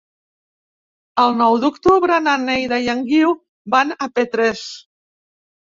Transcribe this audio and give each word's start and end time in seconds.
El 1.23 1.35
nou 1.41 1.57
d'octubre 1.65 2.17
na 2.29 2.35
Neida 2.47 2.81
i 2.87 2.89
en 2.97 3.05
Guiu 3.13 3.37
van 3.77 3.97
a 4.07 4.11
Petrés. 4.19 4.65